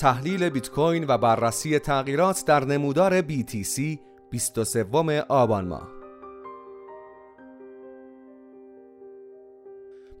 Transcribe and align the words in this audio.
تحلیل 0.00 0.48
بیت 0.48 0.70
کوین 0.70 1.04
و 1.08 1.18
بررسی 1.18 1.78
تغییرات 1.78 2.44
در 2.46 2.64
نمودار 2.64 3.22
BTC 3.22 3.98
23 4.30 5.22
آبان 5.28 5.68
ماه. 5.68 5.99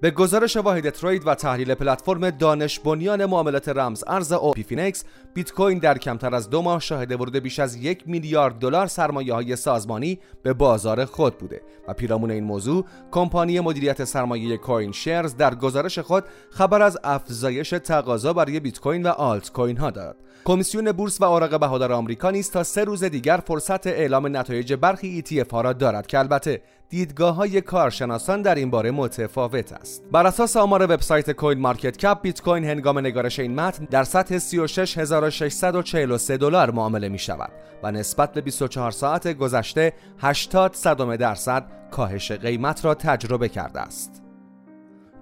به 0.02 0.10
گزارش 0.10 0.56
واحد 0.56 0.90
trade 0.90 1.26
و 1.26 1.34
تحلیل 1.34 1.74
پلتفرم 1.74 2.30
دانش 2.30 2.80
بنیان 2.80 3.26
معاملات 3.26 3.68
رمز 3.68 4.04
ارز 4.06 4.32
OMPFinex 4.32 5.04
بیت 5.34 5.52
کوین 5.52 5.78
در 5.78 5.98
کمتر 5.98 6.34
از 6.34 6.50
دو 6.50 6.62
ماه 6.62 6.80
شاهد 6.80 7.12
ورود 7.12 7.36
بیش 7.36 7.58
از 7.58 7.76
یک 7.76 8.08
میلیارد 8.08 8.58
دلار 8.58 8.86
سرمایه 8.86 9.34
های 9.34 9.56
سازمانی 9.56 10.18
به 10.42 10.52
بازار 10.52 11.04
خود 11.04 11.38
بوده 11.38 11.62
و 11.88 11.94
پیرامون 11.94 12.30
این 12.30 12.44
موضوع 12.44 12.84
کمپانی 13.10 13.60
مدیریت 13.60 14.04
سرمایه 14.04 14.56
CoinShares 14.56 15.36
در 15.36 15.54
گزارش 15.54 15.98
خود 15.98 16.24
خبر 16.50 16.82
از 16.82 16.98
افزایش 17.04 17.70
تقاضا 17.70 18.32
برای 18.32 18.60
بیت 18.60 18.80
کوین 18.80 19.02
و 19.02 19.08
آلت 19.08 19.52
کوین 19.52 19.76
ها 19.76 19.90
داد. 19.90 20.16
کمیسیون 20.44 20.92
بورس 20.92 21.20
و 21.20 21.24
اوراق 21.24 21.60
بهادار 21.60 21.92
آمریکا 21.92 22.30
نیز 22.30 22.50
تا 22.50 22.62
سه 22.62 22.84
روز 22.84 23.04
دیگر 23.04 23.36
فرصت 23.46 23.86
اعلام 23.86 24.36
نتایج 24.36 24.74
برخی 24.74 25.24
ETF 25.26 25.50
ها 25.50 25.60
را 25.60 25.72
دارد 25.72 26.06
که 26.06 26.18
البته 26.18 26.62
دیدگاه 26.90 27.34
های 27.34 27.60
کارشناسان 27.60 28.42
در 28.42 28.54
این 28.54 28.70
باره 28.70 28.90
متفاوت 28.90 29.72
است. 29.72 30.02
بر 30.12 30.26
اساس 30.26 30.56
آمار 30.56 30.82
وبسایت 30.82 31.30
CoinMarketCap 31.30 32.20
بیت 32.22 32.42
کوین 32.42 32.64
هنگام 32.64 32.98
نگارش 32.98 33.38
این 33.38 33.54
متن 33.54 33.84
در 33.84 34.04
سطح 34.04 34.38
36643 34.38 36.36
دلار 36.36 36.70
معامله 36.70 37.08
می 37.08 37.18
شود 37.18 37.50
و 37.82 37.92
نسبت 37.92 38.32
به 38.32 38.40
24 38.40 38.90
ساعت 38.90 39.32
گذشته 39.32 39.92
80 40.18 40.74
صدم 40.74 41.16
درصد 41.16 41.66
کاهش 41.90 42.32
قیمت 42.32 42.84
را 42.84 42.94
تجربه 42.94 43.48
کرده 43.48 43.80
است. 43.80 44.22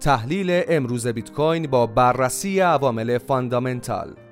تحلیل 0.00 0.62
امروز 0.68 1.06
بیت 1.06 1.32
کوین 1.32 1.66
با 1.66 1.86
بررسی 1.86 2.60
عوامل 2.60 3.18
fundamental. 3.18 4.27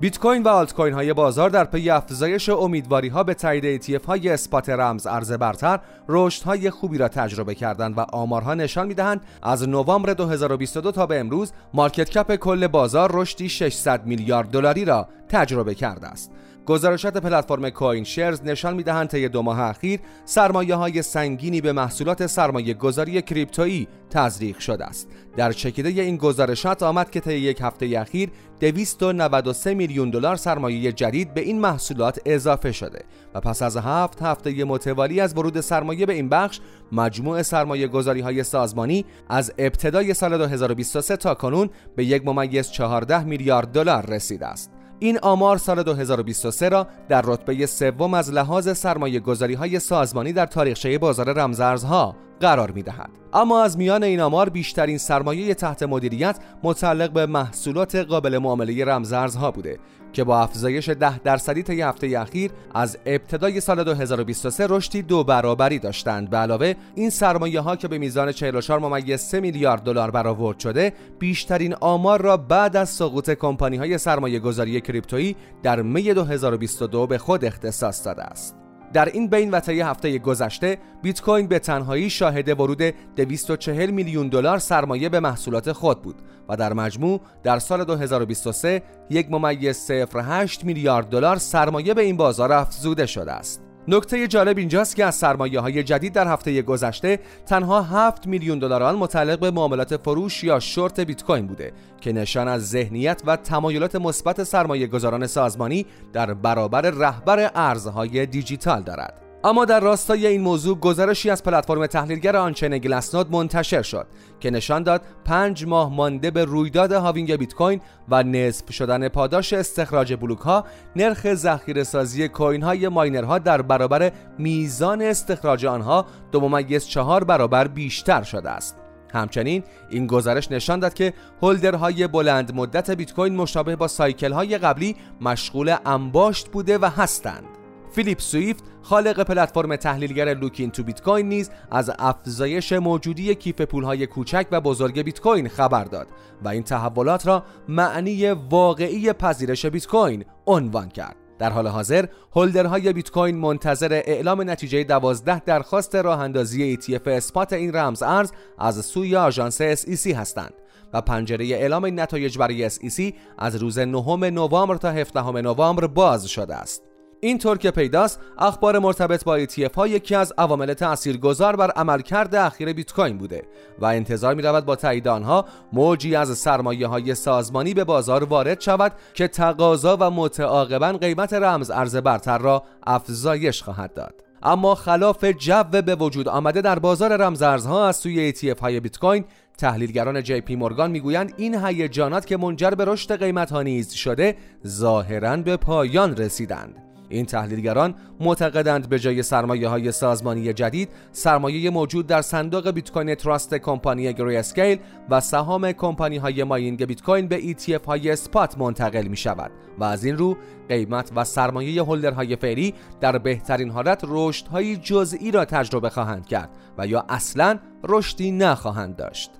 بیت 0.00 0.18
کوین 0.18 0.42
و 0.42 0.48
آلت 0.48 0.74
کوین 0.74 0.94
های 0.94 1.12
بازار 1.12 1.50
در 1.50 1.64
پی 1.64 1.90
افزایش 1.90 2.48
امیدواری 2.48 3.08
ها 3.08 3.22
به 3.22 3.34
تایید 3.34 3.82
ETF 3.82 4.04
های 4.04 4.28
spot 4.28 4.68
رمز 4.68 5.06
ارز 5.06 5.32
برتر 5.32 5.80
رشد 6.08 6.42
های 6.42 6.70
خوبی 6.70 6.98
را 6.98 7.08
تجربه 7.08 7.54
کردند 7.54 7.98
و 7.98 8.00
آمارها 8.00 8.54
نشان 8.54 8.86
می‌دهند 8.86 9.20
از 9.42 9.68
نوامبر 9.68 10.12
2022 10.12 10.92
تا 10.92 11.06
به 11.06 11.20
امروز 11.20 11.52
market 11.74 12.10
cap 12.10 12.34
کل 12.34 12.66
بازار 12.66 13.10
رشدی 13.14 13.48
600 13.48 14.06
میلیارد 14.06 14.48
دلاری 14.48 14.84
را 14.84 15.08
تجربه 15.28 15.74
کرده 15.74 16.06
است. 16.06 16.30
گزارشات 16.66 17.16
پلتفرم 17.16 17.70
CoinShares 17.70 18.42
نشان 18.44 18.74
می‌دهند 18.74 19.08
طی 19.08 19.28
دو 19.28 19.42
ماه 19.42 19.60
اخیر 19.60 20.00
سرمایه 20.24 20.74
های 20.74 21.02
سنگینی 21.02 21.60
به 21.60 21.72
محصولات 21.72 22.26
سرمایه 22.26 22.74
گذاری 22.74 23.22
کریپتویی 23.22 23.88
تزریق 24.10 24.58
شده 24.58 24.84
است. 24.84 25.08
در 25.36 25.52
چکیده 25.52 25.88
این 25.88 26.16
گزارشات 26.16 26.82
آمد 26.82 27.10
که 27.10 27.20
طی 27.20 27.34
یک 27.34 27.60
هفته 27.60 28.00
اخیر 28.00 28.30
293 28.60 29.74
میلیون 29.74 30.10
دلار 30.10 30.36
سرمایه 30.36 30.92
جدید 30.92 31.34
به 31.34 31.40
این 31.40 31.60
محصولات 31.60 32.20
اضافه 32.26 32.72
شده 32.72 33.04
و 33.34 33.40
پس 33.40 33.62
از 33.62 33.76
هفت 33.76 34.22
هفته 34.22 34.64
متوالی 34.64 35.20
از 35.20 35.36
ورود 35.36 35.60
سرمایه 35.60 36.06
به 36.06 36.12
این 36.12 36.28
بخش 36.28 36.60
مجموع 36.92 37.42
سرمایه 37.42 37.88
گذاری 37.88 38.42
سازمانی 38.42 39.04
از 39.28 39.52
ابتدای 39.58 40.14
سال 40.14 40.38
2023 40.38 41.16
تا 41.16 41.34
کنون 41.34 41.70
به 41.96 42.04
یک 42.04 42.26
ممیز 42.26 42.70
14 42.70 43.24
میلیارد 43.24 43.68
دلار 43.68 44.06
رسیده 44.06 44.46
است. 44.46 44.73
این 44.98 45.18
آمار 45.18 45.56
سال 45.56 45.82
2023 45.82 46.68
را 46.68 46.86
در 47.08 47.22
رتبه 47.24 47.66
سوم 47.66 48.14
از 48.14 48.32
لحاظ 48.32 48.78
سرمایه 48.78 49.20
گذاری 49.20 49.54
های 49.54 49.78
سازمانی 49.78 50.32
در 50.32 50.46
تاریخچه 50.46 50.98
بازار 50.98 51.32
رمزارزها 51.32 52.16
قرار 52.40 52.70
می 52.70 52.82
دهد. 52.82 53.10
اما 53.32 53.62
از 53.62 53.78
میان 53.78 54.02
این 54.02 54.20
آمار 54.20 54.48
بیشترین 54.48 54.98
سرمایه 54.98 55.54
تحت 55.54 55.82
مدیریت 55.82 56.36
متعلق 56.62 57.10
به 57.10 57.26
محصولات 57.26 57.94
قابل 57.94 58.38
معامله 58.38 58.84
رمزارزها 58.84 59.50
بوده 59.50 59.78
که 60.12 60.24
با 60.24 60.40
افزایش 60.40 60.88
10 60.88 61.18
درصدی 61.18 61.62
طی 61.62 61.80
هفته 61.80 62.20
اخیر 62.20 62.50
از 62.74 62.98
ابتدای 63.06 63.60
سال 63.60 63.84
2023 63.84 64.66
رشدی 64.68 65.02
دو 65.02 65.24
برابری 65.24 65.78
داشتند 65.78 66.30
به 66.30 66.36
علاوه 66.36 66.74
این 66.94 67.10
سرمایه 67.10 67.60
ها 67.60 67.76
که 67.76 67.88
به 67.88 67.98
میزان 67.98 68.32
44 68.32 68.78
ممیز 68.78 69.20
3 69.20 69.40
میلیارد 69.40 69.82
دلار 69.82 70.10
برآورد 70.10 70.58
شده 70.58 70.92
بیشترین 71.18 71.74
آمار 71.74 72.22
را 72.22 72.36
بعد 72.36 72.76
از 72.76 72.88
سقوط 72.88 73.30
کمپانی 73.30 73.76
های 73.76 73.98
سرمایه 73.98 74.38
گذاری 74.38 74.80
کریپتویی 74.80 75.36
در 75.62 75.82
می 75.82 76.14
2022 76.14 77.06
به 77.06 77.18
خود 77.18 77.44
اختصاص 77.44 78.06
داده 78.06 78.22
است 78.22 78.63
در 78.94 79.04
این 79.04 79.28
بین 79.28 79.50
و 79.50 79.60
طی 79.60 79.80
هفته 79.80 80.18
گذشته 80.18 80.78
بیت 81.02 81.20
کوین 81.20 81.46
به 81.46 81.58
تنهایی 81.58 82.10
شاهد 82.10 82.60
ورود 82.60 82.82
240 83.16 83.90
میلیون 83.90 84.28
دلار 84.28 84.58
سرمایه 84.58 85.08
به 85.08 85.20
محصولات 85.20 85.72
خود 85.72 86.02
بود 86.02 86.14
و 86.48 86.56
در 86.56 86.72
مجموع 86.72 87.20
در 87.42 87.58
سال 87.58 87.84
2023 87.84 88.82
یک 89.10 89.30
ممیز 89.30 89.90
0.8 89.90 90.64
میلیارد 90.64 91.06
دلار 91.06 91.36
سرمایه 91.36 91.94
به 91.94 92.02
این 92.02 92.16
بازار 92.16 92.52
افزوده 92.52 93.06
شده 93.06 93.32
است. 93.32 93.63
نکته 93.88 94.28
جالب 94.28 94.58
اینجاست 94.58 94.96
که 94.96 95.04
از 95.04 95.14
سرمایه 95.14 95.60
های 95.60 95.82
جدید 95.82 96.12
در 96.12 96.28
هفته 96.28 96.62
گذشته 96.62 97.20
تنها 97.46 97.82
7 97.82 98.26
میلیون 98.26 98.58
دلار 98.58 98.82
آن 98.82 98.96
متعلق 98.96 99.38
به 99.38 99.50
معاملات 99.50 99.96
فروش 99.96 100.44
یا 100.44 100.60
شورت 100.60 101.00
بیت 101.00 101.24
کوین 101.24 101.46
بوده 101.46 101.72
که 102.00 102.12
نشان 102.12 102.48
از 102.48 102.68
ذهنیت 102.68 103.22
و 103.26 103.36
تمایلات 103.36 103.96
مثبت 103.96 104.44
سرمایه 104.44 104.86
گذاران 104.86 105.26
سازمانی 105.26 105.86
در 106.12 106.34
برابر 106.34 106.80
رهبر 106.80 107.50
ارزهای 107.54 108.26
دیجیتال 108.26 108.82
دارد. 108.82 109.23
اما 109.44 109.64
در 109.64 109.80
راستای 109.80 110.26
این 110.26 110.40
موضوع 110.40 110.78
گزارشی 110.78 111.30
از 111.30 111.42
پلتفرم 111.42 111.86
تحلیلگر 111.86 112.36
آنچین 112.36 112.78
گلسنود 112.78 113.32
منتشر 113.32 113.82
شد 113.82 114.06
که 114.40 114.50
نشان 114.50 114.82
داد 114.82 115.02
پنج 115.24 115.66
ماه 115.66 115.94
مانده 115.94 116.30
به 116.30 116.44
رویداد 116.44 116.92
halving 116.92 117.36
بیت 117.36 117.54
کوین 117.54 117.80
و 118.08 118.22
نصف 118.22 118.72
شدن 118.72 119.08
پاداش 119.08 119.52
استخراج 119.52 120.14
بلوک 120.14 120.38
ها 120.38 120.64
نرخ 120.96 121.34
ذخیره 121.34 121.84
سازی 121.84 122.28
کوین 122.28 122.62
های 122.62 122.88
ماینرها 122.88 123.38
در 123.38 123.62
برابر 123.62 124.12
میزان 124.38 125.02
استخراج 125.02 125.66
آنها 125.66 126.06
دو 126.32 126.40
ممیز 126.40 126.86
چهار 126.86 127.24
برابر 127.24 127.68
بیشتر 127.68 128.22
شده 128.22 128.50
است. 128.50 128.76
همچنین 129.14 129.62
این 129.90 130.06
گزارش 130.06 130.50
نشان 130.50 130.80
داد 130.80 130.94
که 130.94 131.12
holder 131.42 131.90
های 131.90 132.06
بلند 132.06 132.54
مدت 132.54 132.90
بیت 132.90 133.12
کوین 133.12 133.36
مشابه 133.36 133.76
با 133.76 133.88
cycle 133.88 134.32
های 134.32 134.58
قبلی 134.58 134.96
مشغول 135.20 135.76
انباشت 135.86 136.48
بوده 136.48 136.78
و 136.78 136.84
هستند. 136.84 137.53
فیلیپ 137.94 138.20
سویفت 138.20 138.64
خالق 138.82 139.20
پلتفرم 139.20 139.76
تحلیلگر 139.76 140.34
LookIntoBitcoin 140.34 141.28
نیز 141.28 141.50
از 141.70 141.90
افزایش 141.98 142.72
موجودی 142.72 143.34
کیف 143.34 143.60
پولهای 143.60 144.06
کوچک 144.06 144.46
و 144.50 144.60
بزرگ 144.60 145.02
بیت 145.02 145.20
کوین 145.20 145.48
خبر 145.48 145.84
داد 145.84 146.06
و 146.44 146.48
این 146.48 146.62
تحولات 146.62 147.26
را 147.26 147.44
معنی 147.68 148.30
واقعی 148.30 149.12
پذیرش 149.12 149.66
بیت 149.66 149.86
کوین 149.86 150.24
عنوان 150.46 150.88
کرد. 150.88 151.16
در 151.38 151.50
حال 151.50 151.66
حاضر 151.66 152.06
هولدرهای 152.36 152.92
بیت 152.92 153.10
کوین 153.10 153.36
منتظر 153.36 153.92
اعلام 153.92 154.50
نتیجه 154.50 154.84
12 154.84 155.40
درخواست 155.40 155.94
راه 155.94 156.20
اندازی 156.20 156.76
ETF 156.76 157.08
اسپات 157.08 157.52
این 157.52 157.76
رمز 157.76 158.02
ارز 158.02 158.32
از 158.58 158.84
سوی 158.84 159.16
آژانس 159.16 159.62
SEC 159.62 160.06
هستند 160.06 160.54
و 160.92 161.00
پنجره 161.00 161.46
اعلام 161.46 162.00
نتایج 162.00 162.38
برای 162.38 162.70
SEC 162.70 163.14
از 163.38 163.56
روز 163.56 163.78
9 163.78 164.30
نوامبر 164.30 164.76
تا 164.76 164.90
17 164.90 165.30
نوامبر 165.30 165.86
باز 165.86 166.26
شده 166.26 166.54
است. 166.54 166.93
اینطور 167.24 167.58
که 167.58 167.70
پیداست 167.70 168.20
اخبار 168.38 168.78
مرتبط 168.78 169.24
با 169.24 169.44
ETF 169.44 169.74
ها 169.74 169.86
یکی 169.86 170.14
از 170.14 170.32
عوامل 170.38 170.74
تاثیرگذار 170.74 171.56
بر 171.56 171.70
عملکرد 171.70 172.34
اخیر 172.34 172.72
بیت 172.72 172.92
کوین 172.92 173.18
بوده 173.18 173.42
و 173.78 173.84
انتظار 173.84 174.34
می 174.34 174.42
رود 174.42 174.64
با 174.64 174.76
تایید 174.76 175.08
آنها 175.08 175.44
موجی 175.72 176.16
از 176.16 176.38
سرمایه 176.38 176.86
های 176.86 177.14
سازمانی 177.14 177.74
به 177.74 177.84
بازار 177.84 178.24
وارد 178.24 178.60
شود 178.60 178.92
که 179.14 179.28
تقاضا 179.28 179.96
و 180.00 180.10
متعاقبا 180.10 180.92
قیمت 180.92 181.32
رمز 181.32 181.70
ارز 181.70 181.96
برتر 181.96 182.38
را 182.38 182.62
افزایش 182.86 183.62
خواهد 183.62 183.94
داد. 183.94 184.14
اما 184.42 184.74
خلاف 184.74 185.24
جو 185.24 185.62
به 185.82 185.94
وجود 185.94 186.28
آمده 186.28 186.60
در 186.60 186.78
بازار 186.78 187.16
رمزارزها 187.16 187.88
از 187.88 187.96
سوی 187.96 188.32
ETF 188.32 188.60
های 188.60 188.80
بیت 188.80 188.98
کوین 188.98 189.24
تحلیلگران 189.58 190.22
JPMorgan 190.22 190.90
می‌گویند 190.90 191.34
این 191.36 191.64
هیجانات 191.64 192.26
که 192.26 192.36
منجر 192.36 192.70
به 192.70 192.84
رشد 192.84 193.18
قیمت 193.18 193.52
ها 193.52 193.62
نیز 193.62 193.92
شده 193.92 194.36
ظاهرا 194.66 195.36
به 195.36 195.56
پایان 195.56 196.16
رسیدند. 196.16 196.93
این 197.08 197.26
تحلیلگران 197.26 197.94
معتقدند 198.20 198.88
به 198.88 198.98
جای 198.98 199.22
سرمایه 199.22 199.68
های 199.68 199.92
سازمانی 199.92 200.52
جدید 200.52 200.88
سرمایه 201.12 201.70
موجود 201.70 202.06
در 202.06 202.22
صندوق 202.22 202.70
Bitcoin 202.70 203.14
Trust 203.14 203.54
کمپانی 203.54 204.12
Grayscale 204.12 204.78
و 205.10 205.20
سهام 205.20 205.72
کمپانی 205.72 206.16
های 206.16 206.44
ماینگ 206.44 206.84
بیت 206.84 207.02
کوین 207.02 207.28
به 207.28 207.40
ETF 207.40 207.84
های 207.86 208.10
اسپات 208.10 208.58
منتقل 208.58 209.06
می 209.06 209.16
شود 209.16 209.50
و 209.78 209.84
از 209.84 210.04
این 210.04 210.16
رو 210.16 210.36
قیمت 210.68 211.12
و 211.16 211.24
سرمایه 211.24 211.82
هولدرهای 211.82 212.36
فعلی 212.36 212.74
در 213.00 213.18
بهترین 213.18 213.70
حالت 213.70 214.04
رشد 214.08 214.46
های 214.46 214.76
جزئی 214.76 215.30
را 215.30 215.44
تجربه 215.44 215.88
خواهند 215.88 216.26
کرد 216.26 216.50
و 216.78 216.86
یا 216.86 217.04
اصلا 217.08 217.58
رشدی 217.84 218.30
نخواهند 218.30 218.96
داشت. 218.96 219.30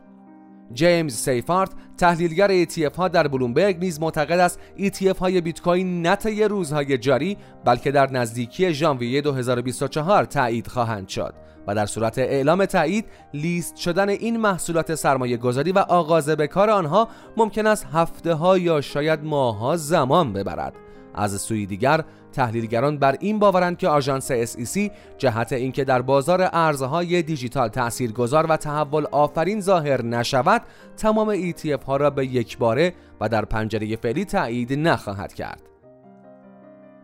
جیمز 0.72 1.14
سیفارت 1.14 1.70
تحلیلگر 1.98 2.64
ETF 2.64 2.96
ها 2.96 3.08
در 3.08 3.28
بلومبرگ 3.28 3.78
نیز 3.78 4.00
معتقد 4.00 4.38
است 4.38 4.60
ETF 4.78 5.18
های 5.18 5.40
بیت 5.40 5.60
کوین 5.60 6.02
نه 6.02 6.16
طی 6.16 6.44
روزهای 6.44 6.98
جاری 6.98 7.36
بلکه 7.64 7.90
در 7.90 8.10
نزدیکی 8.10 8.74
ژانویه 8.74 9.20
2024 9.20 10.24
تایید 10.24 10.66
خواهند 10.66 11.08
شد. 11.08 11.34
و 11.66 11.74
در 11.74 11.86
صورت 11.86 12.18
اعلام 12.18 12.64
تایید 12.64 13.04
لیست 13.34 13.76
شدن 13.76 14.08
این 14.08 14.36
محصولات 14.36 14.94
سرمایه 14.94 15.36
گذاری 15.36 15.72
و 15.72 15.78
آغاز 15.78 16.28
به 16.28 16.46
کار 16.46 16.70
آنها 16.70 17.08
ممکن 17.36 17.66
است 17.66 17.86
هفته 17.92 18.34
ها 18.34 18.58
یا 18.58 18.80
شاید 18.80 19.24
ماه 19.24 19.58
ها 19.58 19.76
زمان 19.76 20.32
ببرد. 20.32 20.83
از 21.14 21.40
سوی 21.40 21.66
دیگر 21.66 22.04
تحلیلگران 22.32 22.98
بر 22.98 23.16
این 23.20 23.38
باورند 23.38 23.78
که 23.78 23.88
آژانس 23.88 24.32
SEC 24.32 24.90
جهت 25.18 25.52
اینکه 25.52 25.84
در 25.84 26.02
بازار 26.02 26.48
ارزهای 26.52 27.22
دیجیتال 27.22 27.68
تاثیرگذار 27.68 28.46
و 28.46 28.56
تحول 28.56 29.06
آفرین 29.12 29.60
ظاهر 29.60 30.02
نشود 30.02 30.62
تمام 30.96 31.50
ETF 31.50 31.84
ها 31.84 31.96
را 31.96 32.10
به 32.10 32.26
یک 32.26 32.58
باره 32.58 32.94
و 33.20 33.28
در 33.28 33.44
پنجره 33.44 33.96
فعلی 33.96 34.24
تایید 34.24 34.72
نخواهد 34.72 35.34
کرد. 35.34 35.62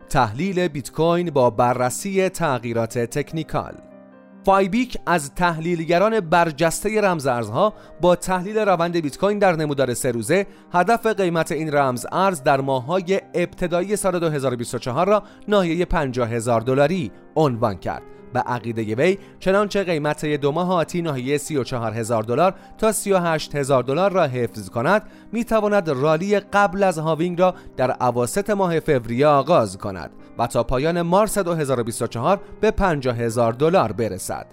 تحلیل 0.09 0.67
بیت 0.67 0.91
کوین 0.91 1.29
با 1.29 1.49
بررسی 1.49 2.29
تغییرات 2.29 2.99
تکنیکال 2.99 3.73
فایبیک 4.45 4.97
از 5.05 5.35
تحلیلگران 5.35 6.19
برجسته 6.19 7.01
رمز 7.01 7.27
ارزها 7.27 7.73
با 8.01 8.15
تحلیل 8.15 8.57
روند 8.57 8.97
بیت 8.97 9.17
کوین 9.17 9.39
در 9.39 9.55
نمودار 9.55 9.93
سه 9.93 10.11
روزه 10.11 10.47
هدف 10.73 11.05
قیمت 11.05 11.51
این 11.51 11.73
رمز 11.73 12.05
ارز 12.11 12.43
در 12.43 12.61
ماه‌های 12.61 13.21
ابتدایی 13.33 13.95
سال 13.95 14.19
2024 14.19 15.07
را 15.07 15.23
ناحیه 15.47 15.85
50 15.85 16.29
هزار 16.29 16.61
دلاری 16.61 17.11
عنوان 17.35 17.77
کرد. 17.77 18.20
به 18.33 18.39
عقیده 18.39 18.95
وی 18.95 19.17
چنانچه 19.39 19.83
قیمت 19.83 20.25
دو 20.25 20.51
ماه 20.51 20.73
آتی 20.73 21.01
ناحیه 21.01 21.37
34 21.37 21.93
هزار 21.93 22.23
دلار 22.23 22.55
تا 22.77 22.91
38 22.91 23.55
هزار 23.55 23.83
دلار 23.83 24.11
را 24.11 24.23
حفظ 24.23 24.69
کند 24.69 25.01
می 25.31 25.43
تواند 25.43 25.89
rally 25.89 26.39
قبل 26.39 26.83
از 26.83 26.97
halving 26.97 27.39
را 27.39 27.55
در 27.77 27.95
اواسط 28.03 28.49
ماه 28.49 28.79
فوریه 28.79 29.27
آغاز 29.27 29.77
کند 29.77 30.11
و 30.37 30.47
تا 30.47 30.63
پایان 30.63 31.01
مارس 31.01 31.37
2024 31.37 32.39
به 32.61 32.71
50 32.71 33.17
هزار 33.17 33.53
دلار 33.53 33.91
برسد. 33.91 34.45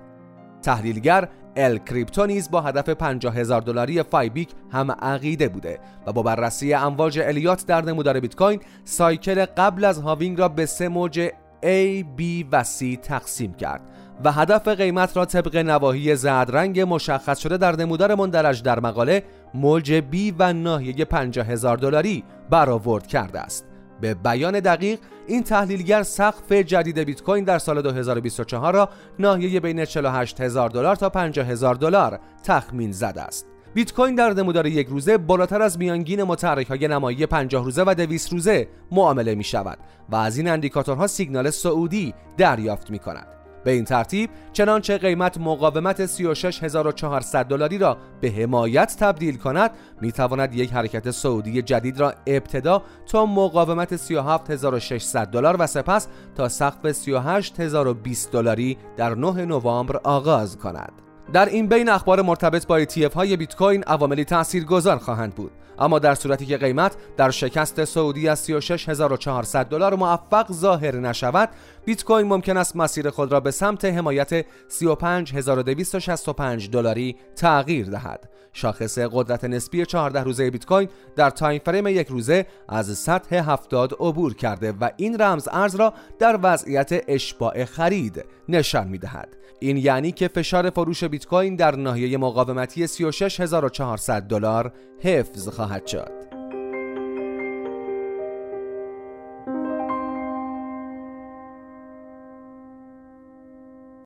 تحلیلگر 0.62 1.28
El 1.56 1.78
Crypto 1.78 2.26
نیز 2.26 2.50
با 2.50 2.60
هدف 2.60 2.88
50 2.88 3.36
هزار 3.36 3.60
دلاری 3.60 4.02
فایبیک 4.02 4.48
هم 4.72 4.90
عقیده 4.90 5.48
بوده 5.48 5.78
و 6.06 6.12
با 6.12 6.22
بررسی 6.22 6.74
امواج 6.74 7.18
Elliott 7.18 7.66
در 7.66 7.84
نمودار 7.84 8.20
بیت 8.20 8.36
کوین 8.36 8.60
cycle 8.84 9.44
قبل 9.44 9.84
از 9.84 9.98
halving 9.98 10.38
را 10.38 10.48
به 10.48 10.66
سه 10.66 10.88
موج 10.88 11.30
A, 11.62 12.04
B 12.18 12.44
و 12.52 12.64
C 12.64 12.98
تقسیم 13.02 13.54
کرد 13.54 13.80
و 14.24 14.32
هدف 14.32 14.68
قیمت 14.68 15.16
را 15.16 15.24
طبق 15.24 15.56
نواحی 15.56 16.16
زرد 16.16 16.78
مشخص 16.78 17.38
شده 17.38 17.56
در 17.56 17.76
نمودار 17.76 18.14
مندرج 18.14 18.62
در 18.62 18.80
مقاله 18.80 19.22
موج 19.54 20.02
B 20.12 20.32
و 20.38 20.52
ناحیه 20.52 21.04
50 21.04 21.46
هزار 21.46 21.76
دلاری 21.76 22.24
برآورد 22.50 23.06
کرده 23.06 23.40
است. 23.40 23.64
به 24.00 24.14
بیان 24.14 24.60
دقیق 24.60 24.98
این 25.26 25.42
تحلیلگر 25.42 26.02
سقف 26.02 26.52
جدید 26.52 26.98
بیت 26.98 27.22
کوین 27.22 27.44
در 27.44 27.58
سال 27.58 27.82
2024 27.82 28.74
را 28.74 28.88
ناحیه 29.18 29.60
بین 29.60 29.84
48 29.84 30.40
هزار 30.40 30.68
دلار 30.68 30.96
تا 30.96 31.08
50 31.08 31.46
هزار 31.46 31.74
دلار 31.74 32.20
تخمین 32.44 32.92
زده 32.92 33.22
است. 33.22 33.46
بیت 33.78 33.92
کوین 33.92 34.14
در 34.14 34.32
نمودار 34.32 34.66
یک 34.66 34.86
روزه 34.86 35.18
بالاتر 35.18 35.62
از 35.62 35.78
میانگین 35.78 36.22
متحرک 36.22 36.66
های 36.66 36.88
نمایی 36.88 37.26
50 37.26 37.64
روزه 37.64 37.84
و 37.86 37.94
200 37.94 38.32
روزه 38.32 38.68
معامله 38.92 39.34
می 39.34 39.44
شود 39.44 39.78
و 40.08 40.16
از 40.16 40.38
این 40.38 40.48
اندیکاتورها 40.48 41.06
سیگنال 41.06 41.50
سعودی 41.50 42.14
دریافت 42.36 42.90
می 42.90 42.98
کند. 42.98 43.26
به 43.64 43.70
این 43.70 43.84
ترتیب 43.84 44.30
چنانچه 44.52 44.98
قیمت 44.98 45.38
مقاومت 45.38 46.06
36400 46.06 47.46
دلاری 47.46 47.78
را 47.78 47.96
به 48.20 48.30
حمایت 48.30 48.96
تبدیل 49.00 49.36
کند 49.36 49.70
می 50.00 50.12
تواند 50.12 50.54
یک 50.54 50.72
حرکت 50.72 51.10
سعودی 51.10 51.62
جدید 51.62 52.00
را 52.00 52.14
ابتدا 52.26 52.82
تا 53.06 53.26
مقاومت 53.26 53.96
37600 53.96 55.26
دلار 55.26 55.56
و 55.58 55.66
سپس 55.66 56.08
تا 56.36 56.48
سقف 56.48 56.92
38020 56.92 58.32
دلاری 58.32 58.78
در 58.96 59.14
9 59.14 59.44
نوامبر 59.44 59.96
آغاز 59.96 60.56
کند. 60.56 61.07
در 61.32 61.48
این 61.48 61.66
بین 61.66 61.88
اخبار 61.88 62.22
مرتبط 62.22 62.66
با 62.66 62.84
ETF 62.84 63.14
های 63.14 63.36
بیت 63.36 63.56
کوین 63.56 63.84
عواملی 63.84 64.24
تاثیرگذار 64.24 64.98
خواهند 64.98 65.34
بود. 65.34 65.50
اما 65.78 65.98
در 65.98 66.14
صورتی 66.14 66.46
که 66.46 66.56
قیمت 66.56 66.96
در 67.16 67.30
شکست 67.30 67.84
سعودی 67.84 68.28
از 68.28 68.38
36400 68.38 69.66
دلار 69.66 69.94
موفق 69.94 70.52
ظاهر 70.52 70.96
نشود 70.96 71.48
بیت 71.88 72.04
کوین 72.04 72.26
ممکن 72.26 72.56
است 72.56 72.76
مسیر 72.76 73.10
خود 73.10 73.32
را 73.32 73.40
به 73.40 73.50
سمت 73.50 73.84
حمایت 73.84 74.46
35265 74.68 76.70
دلاری 76.70 77.16
تغییر 77.36 77.86
دهد 77.86 78.30
شاخص 78.52 78.98
قدرت 78.98 79.44
نسبی 79.44 79.86
14 79.86 80.22
روزه 80.22 80.50
بیت 80.50 80.66
کوین 80.66 80.88
در 81.16 81.30
تایم 81.30 81.60
فریم 81.64 81.86
یک 81.86 82.08
روزه 82.08 82.46
از 82.68 82.98
سطح 82.98 83.34
70 83.34 83.94
عبور 84.00 84.34
کرده 84.34 84.72
و 84.72 84.90
این 84.96 85.20
رمز 85.20 85.48
ارز 85.52 85.74
را 85.74 85.94
در 86.18 86.38
وضعیت 86.42 87.04
اشباع 87.08 87.64
خرید 87.64 88.24
نشان 88.48 88.88
می 88.88 88.98
دهد. 88.98 89.36
این 89.60 89.76
یعنی 89.76 90.12
که 90.12 90.28
فشار 90.28 90.70
فروش 90.70 91.04
بیت 91.04 91.26
کوین 91.26 91.56
در 91.56 91.76
ناحیه 91.76 92.18
مقاومتی 92.18 92.86
36400 92.86 94.22
دلار 94.22 94.72
حفظ 95.00 95.48
خواهد 95.48 95.86
شد. 95.86 96.27